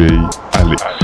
DJ 0.00 0.30
Alex. 0.54 0.99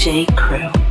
Rota 0.00 0.30
sin 0.30 0.89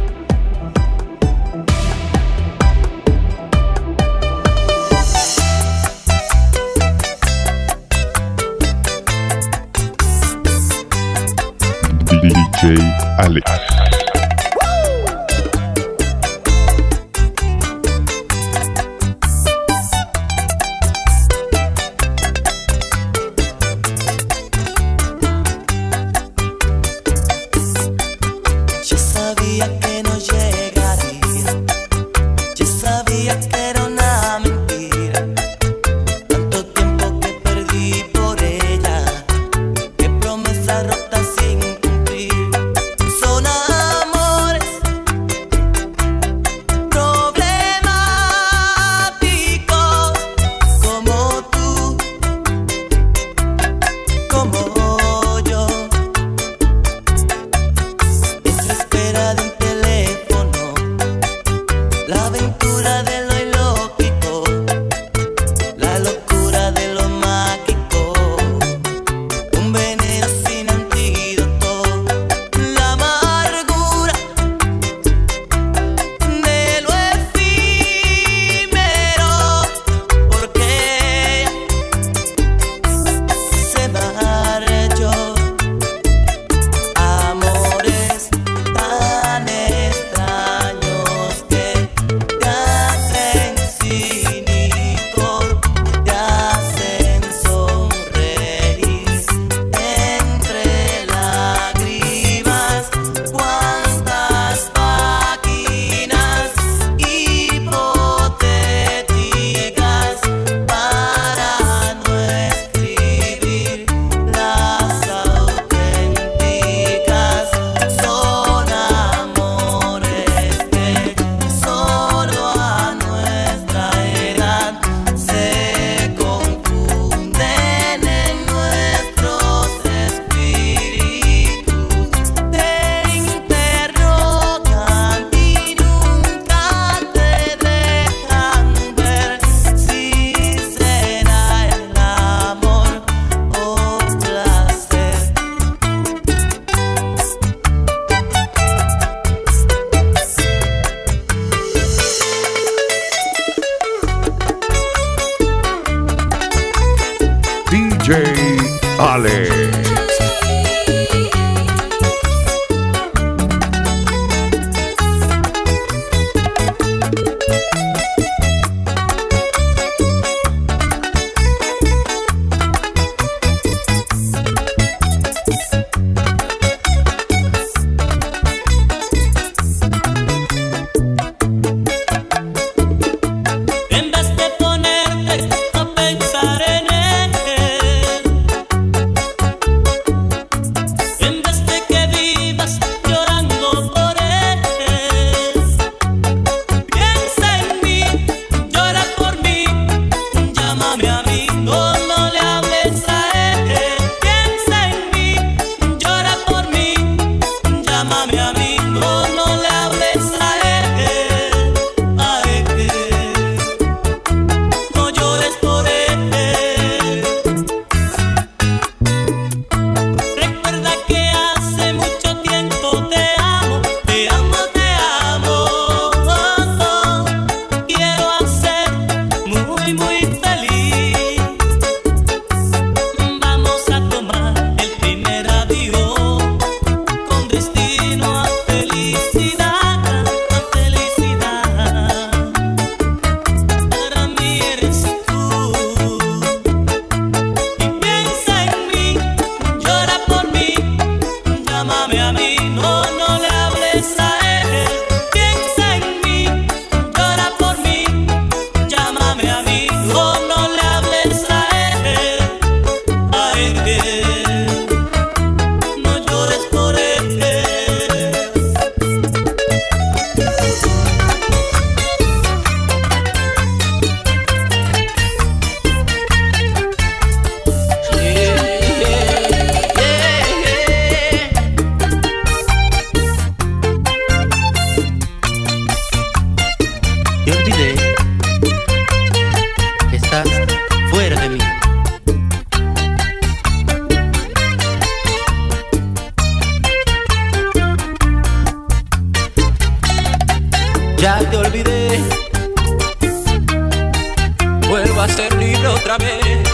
pra 306.10 306.18
mim 306.18 306.69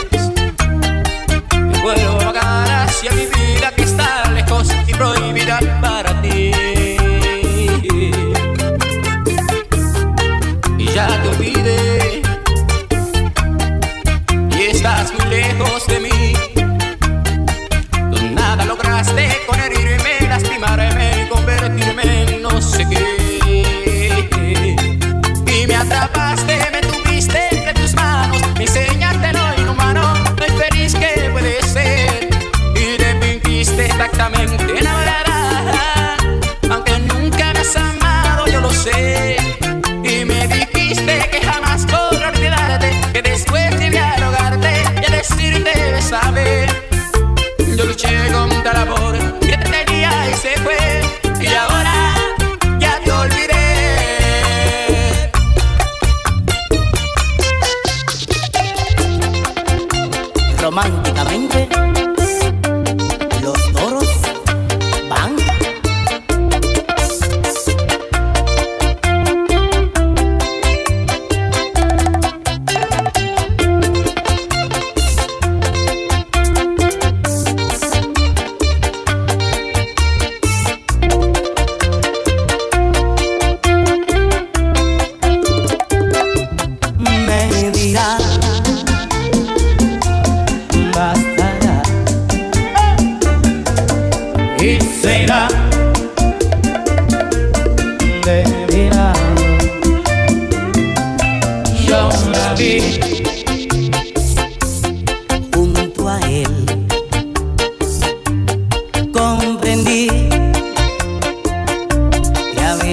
dice 47.95 48.31
con 48.31 48.49
la 48.63 49.24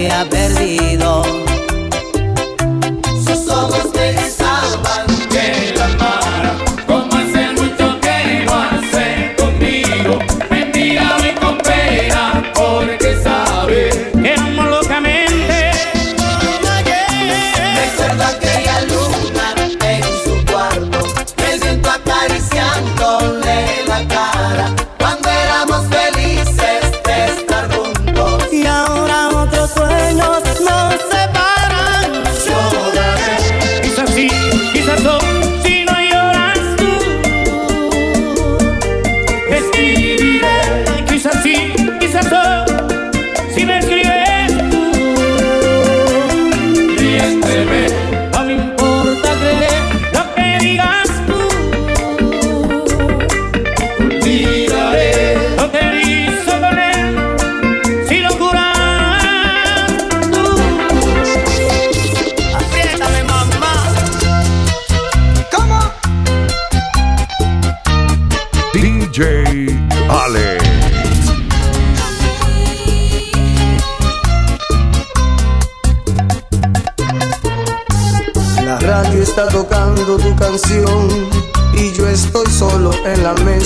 había 0.05 0.29
perdido. 0.29 1.22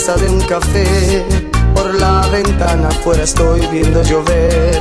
Mesa 0.06 0.16
de 0.22 0.28
un 0.30 0.40
café. 0.42 1.24
Por 1.74 1.94
la 1.94 2.26
ventana 2.28 2.88
afuera 2.88 3.24
estoy 3.24 3.66
viendo 3.66 4.02
llover, 4.02 4.80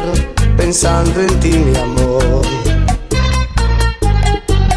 pensando 0.58 1.20
en 1.22 1.40
ti 1.40 1.52
mi 1.52 1.76
amor. 1.78 2.46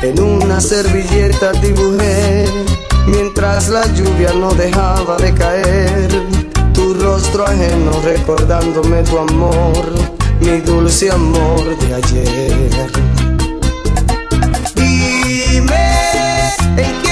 En 0.02 0.20
una 0.20 0.60
servilleta 0.60 1.52
dibujé, 1.52 2.46
mientras 3.06 3.68
la 3.68 3.84
lluvia 3.94 4.32
no 4.32 4.50
dejaba 4.54 5.16
de 5.16 5.34
caer, 5.34 6.08
tu 6.72 6.94
rostro 6.94 7.46
ajeno 7.46 7.92
recordándome 8.04 9.02
tu 9.02 9.18
amor, 9.18 9.84
mi 10.40 10.58
dulce 10.60 11.10
amor 11.10 11.76
de 11.78 11.94
ayer. 11.94 13.08
presents 16.76 17.07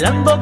bailando 0.00 0.39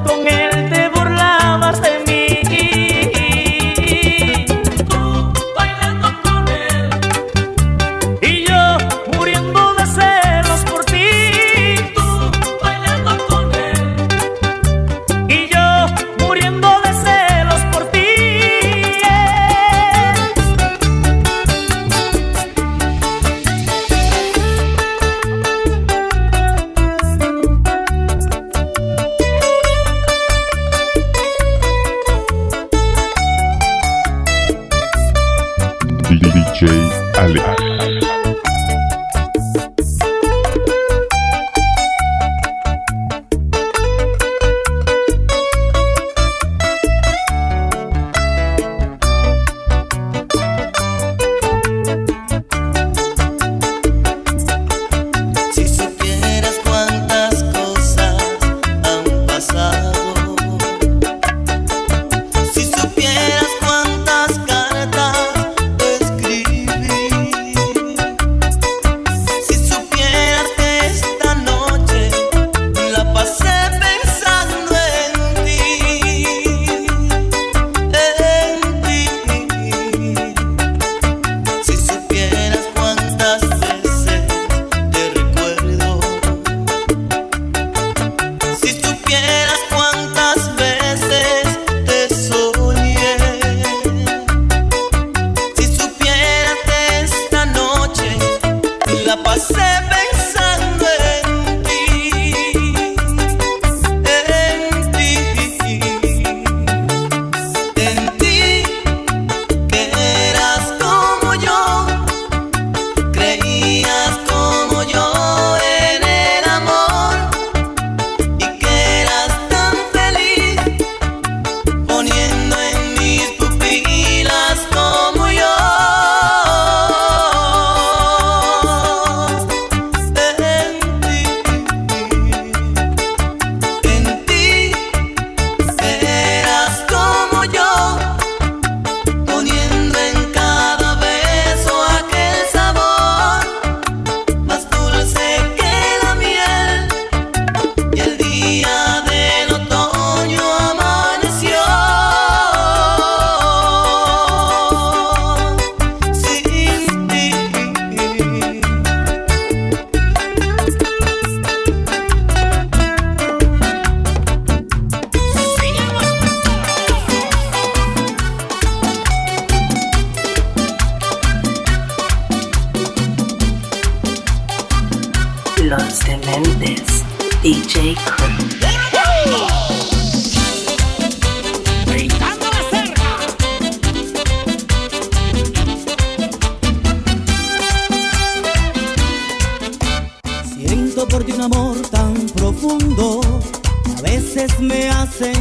hacen. 195.20 195.38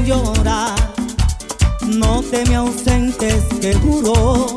No 1.87 2.21
te 2.21 2.43
me 2.45 2.55
ausentes, 2.55 3.43
que 3.61 3.73
juro, 3.75 4.47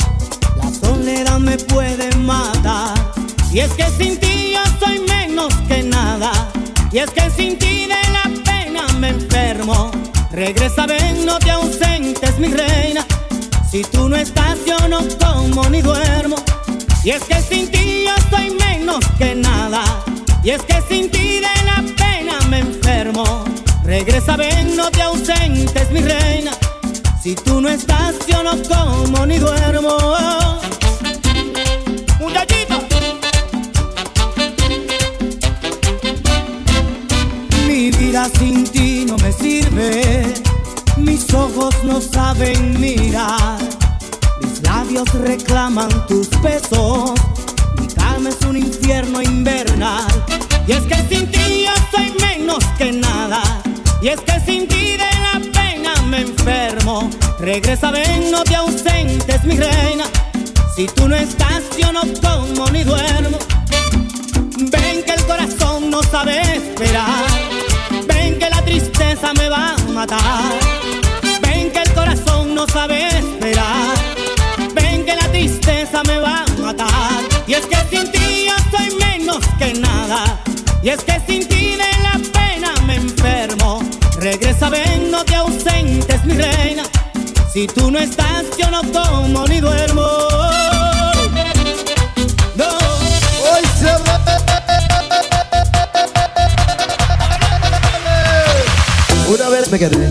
la 0.57 0.71
soledad 0.73 1.39
me 1.39 1.57
puede 1.59 2.15
matar. 2.17 2.95
Y 3.53 3.61
es 3.61 3.71
que 3.73 3.87
sin 3.87 4.19
ti 4.19 4.55
yo 4.55 4.61
soy 4.85 5.01
menos 5.01 5.53
que 5.69 5.83
nada, 5.83 6.33
y 6.93 6.99
es 6.99 7.11
que 7.11 7.31
sin 7.31 7.59
ti 7.59 7.87
de 7.87 8.03
la 8.13 8.31
pena 8.45 8.87
me 8.99 9.09
enfermo. 9.09 9.91
Regresa, 10.33 10.87
ven, 10.87 11.25
no 11.25 11.39
te 11.39 11.51
ausentes, 11.51 12.39
mi 12.39 12.49
reina. 12.49 13.05
Si 13.71 13.83
tú 13.83 14.09
no 14.09 14.17
estás, 14.17 14.59
yo 14.67 14.89
no 14.89 15.01
como 15.19 15.69
ni 15.69 15.81
duermo. 15.83 16.37
Y 17.05 17.11
es 17.11 17.23
que 17.25 17.41
sin 17.41 17.71
ti 17.71 18.05
yo 18.07 18.37
soy 18.37 18.51
menos 18.51 19.01
que 19.19 19.35
nada. 19.35 19.83
Y 20.43 20.51
es 20.51 20.63
que 20.63 20.81
sin 20.89 21.11
ti 21.11 21.41
de 21.41 21.65
la 21.65 21.83
pena 21.97 22.39
me 22.49 22.61
enfermo. 22.61 23.45
Regresa, 23.91 24.37
ven, 24.37 24.77
no 24.77 24.89
te 24.89 25.03
ausentes, 25.03 25.91
mi 25.91 25.99
reina. 25.99 26.53
Si 27.21 27.35
tú 27.35 27.61
no 27.61 27.69
estás, 27.69 28.15
yo 28.29 28.41
no 28.41 28.53
como 28.63 29.27
ni 29.27 29.37
duermo. 29.37 29.99
Muchachito. 32.21 32.79
Mi 37.67 37.91
vida 37.91 38.29
sin 38.39 38.63
ti 38.63 39.07
no 39.09 39.17
me 39.17 39.33
sirve. 39.33 40.35
Mis 40.97 41.35
ojos 41.35 41.75
no 41.83 42.01
saben 42.01 42.81
mirar. 42.81 43.59
Mis 44.41 44.63
labios 44.63 45.13
reclaman 45.15 46.07
tus 46.07 46.31
besos. 46.41 47.15
Mi 47.81 47.89
cama 47.89 48.29
es 48.29 48.41
un 48.47 48.57
infierno 48.57 49.21
invernal. 49.21 50.07
Y 50.69 50.73
es 50.75 50.85
que 50.85 50.95
sin 51.09 51.29
ti 51.29 51.65
yo 51.67 51.73
soy 51.91 52.15
menos 52.21 52.65
que 52.79 52.93
nada. 52.93 53.60
Y 54.03 54.09
es 54.09 54.21
que 54.21 54.41
sin 54.41 54.67
ti 54.67 54.93
de 54.93 54.99
la 54.99 55.41
pena 55.53 55.93
me 56.07 56.23
enfermo. 56.23 57.11
Regresa, 57.39 57.91
ven, 57.91 58.31
no 58.31 58.43
te 58.45 58.57
ausentes, 58.57 59.45
mi 59.45 59.57
reina. 59.57 60.05
Si 60.75 60.87
tú 60.87 61.07
no 61.07 61.15
estás, 61.17 61.63
yo 61.79 61.93
no 61.93 62.01
como 62.23 62.71
ni 62.71 62.83
duermo. 62.83 63.39
Ven 64.57 65.03
que 65.05 65.13
el 65.13 65.27
corazón 65.27 65.91
no 65.91 66.03
sabe 66.03 66.41
esperar. 66.41 67.27
Ven 68.07 68.39
que 68.39 68.49
la 68.49 68.63
tristeza 68.63 69.35
me 69.35 69.51
va 69.51 69.75
a 69.75 69.79
matar. 69.93 70.55
Ven 71.43 71.71
que 71.71 71.83
el 71.83 71.93
corazón 71.93 72.55
no 72.55 72.67
sabe 72.67 73.09
esperar. 73.09 73.97
Ven 74.75 75.05
que 75.05 75.15
la 75.15 75.29
tristeza 75.29 76.03
me 76.05 76.19
va 76.19 76.45
a 76.45 76.63
matar. 76.63 77.21
Y 77.47 77.53
es 77.53 77.67
que 77.67 77.77
sin 77.91 78.11
ti 78.11 78.47
yo 78.49 78.55
soy 78.71 78.97
menos 78.97 79.41
que 79.59 79.75
nada. 79.75 80.41
Y 80.83 80.89
es 80.89 81.03
que 81.05 81.21
sin 81.27 81.47
ti 81.47 81.77
de 81.77 82.00
no 85.21 85.25
te 85.27 85.37
ausentes, 85.37 86.25
mi 86.25 86.33
reina. 86.33 86.83
Si 87.53 87.67
tú 87.67 87.91
no 87.91 87.99
estás, 87.99 88.45
yo 88.59 88.71
no 88.71 88.81
como 88.91 89.47
ni 89.47 89.61
duermo. 89.61 90.07
No. 92.57 92.69
Hoy 93.45 93.63
se 93.79 93.93
va. 94.05 94.21
Una 99.29 99.49
vez 99.51 99.71
me 99.71 99.79
quedé 99.79 100.09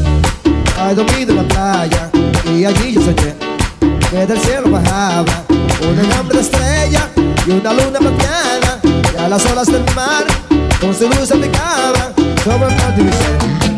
a 0.79 0.93
dormir 0.93 1.29
en 1.29 1.35
la 1.37 1.43
playa 1.43 2.09
y 2.45 2.65
allí 2.65 2.93
yo 2.93 3.01
soñé 3.01 3.35
que 4.11 4.25
del 4.25 4.39
cielo 4.39 4.69
bajaba 4.69 5.43
un 5.81 5.99
enjambre 5.99 6.37
de 6.37 6.41
estrella 6.43 7.09
y 7.47 7.51
una 7.51 7.73
luna 7.73 7.99
plateada 7.99 8.79
y 8.83 9.17
a 9.17 9.27
las 9.27 9.45
olas 9.45 9.67
del 9.67 9.83
mar 9.95 10.25
con 10.79 10.93
su 10.93 11.09
luz 11.09 11.31
aplicaba 11.31 12.13
sobre 12.43 12.67
el 12.67 12.75
mar 12.75 13.68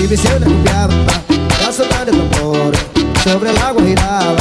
división. 0.00 0.40
Limpiaba, 0.40 0.94
la 1.62 1.72
sonar 1.72 2.06
de 2.06 2.12
tambor 2.12 2.72
sobre 3.22 3.50
el 3.50 3.58
agua 3.58 3.82
giraba, 3.84 4.36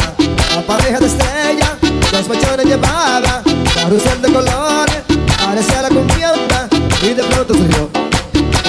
la 0.55 0.61
pareja 0.65 0.99
de 0.99 1.07
estrella, 1.07 1.77
los 2.11 2.27
machones 2.29 2.65
llevaba, 2.65 3.43
carrusel 3.75 4.21
de 4.21 4.31
colores, 4.31 5.01
parecía 5.43 5.81
la 5.81 5.89
confianza 5.89 6.67
y 7.01 7.13
de 7.13 7.23
pronto 7.23 7.53
surgió 7.53 7.89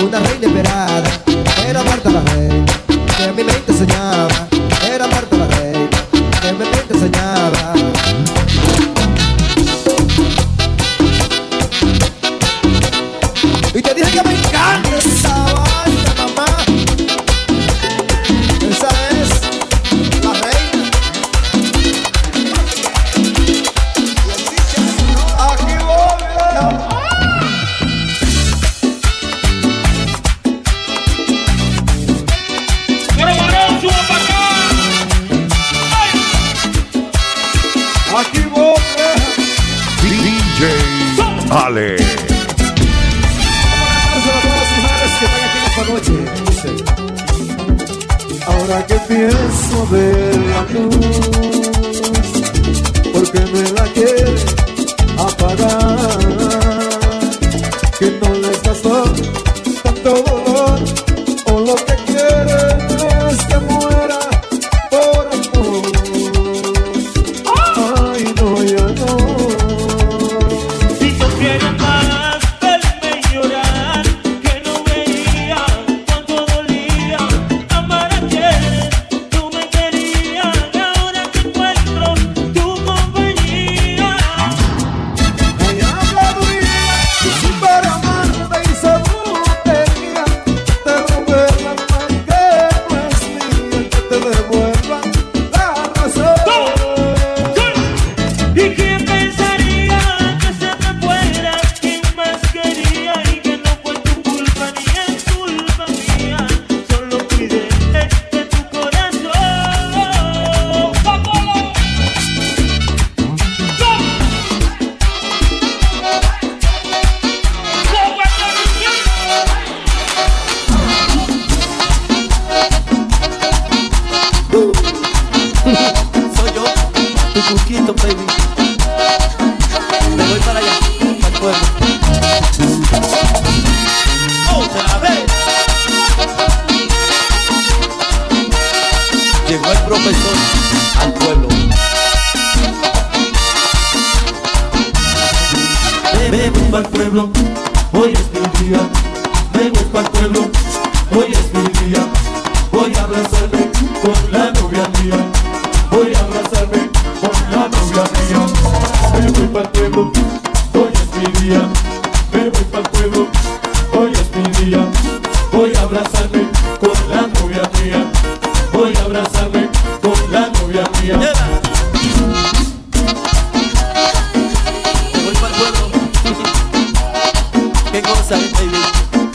una 0.02 0.18
reina 0.20 0.46
esperada, 0.46 0.89
Ahora 48.70 48.86
que 48.86 48.94
a 48.94 49.90
ver 49.90 50.36
la 50.46 50.62
luz, 50.72 51.20
porque 53.12 53.40
me 53.40 53.62
la 53.72 53.89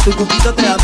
tu 0.05 0.11
cupito 0.11 0.53
te 0.53 0.74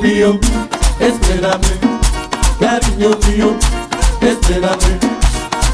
mío, 0.00 0.38
espérame, 1.00 1.78
cariño 2.60 3.10
mío, 3.26 3.56
espérame, 4.20 4.98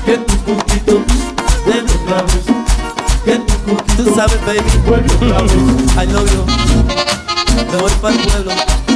que 0.05 0.17
tu 0.19 0.37
poquito 0.39 1.03
de 1.67 1.81
otra 1.81 2.23
vez, 2.23 2.45
que 3.25 3.37
tu 3.39 3.55
poquito, 3.65 4.05
tú 4.05 4.15
sabes, 4.15 4.41
baby, 4.47 4.61
vuelve 4.87 5.15
otra 5.15 5.43
vez. 5.43 5.53
I 5.97 6.07
me 7.73 7.79
voy 7.79 7.93
para 8.01 8.15
el 8.15 8.21
pueblo. 8.21 8.94